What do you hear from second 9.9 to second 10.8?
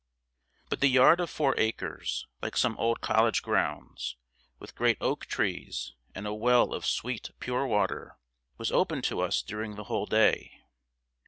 day.